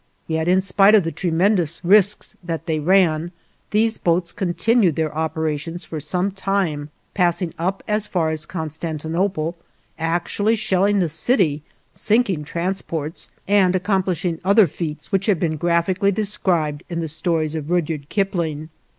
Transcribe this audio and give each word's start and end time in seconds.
Yet, 0.25 0.47
in 0.47 0.61
spite 0.61 0.95
of 0.95 1.03
the 1.03 1.11
tremendous 1.11 1.85
risks 1.85 2.35
that 2.43 2.65
they 2.65 2.79
ran, 2.79 3.31
these 3.69 3.99
boats 3.99 4.31
continued 4.31 4.95
their 4.95 5.13
operations 5.15 5.85
for 5.85 5.99
some 5.99 6.31
time, 6.31 6.89
passing 7.13 7.53
up 7.59 7.83
as 7.87 8.07
far 8.07 8.31
as 8.31 8.47
Constantinople, 8.47 9.55
actually 9.99 10.55
shelling 10.55 10.97
the 11.01 11.07
city, 11.07 11.61
sinking 11.91 12.45
transports, 12.45 13.29
and 13.47 13.75
accomplishing 13.75 14.39
other 14.43 14.65
feats 14.65 15.11
which 15.11 15.27
have 15.27 15.39
been 15.39 15.55
graphically 15.55 16.11
described 16.11 16.81
in 16.89 16.99
the 16.99 17.07
stories 17.07 17.53
of 17.53 17.69
Rudyard 17.69 18.09
Kipling. 18.09 18.69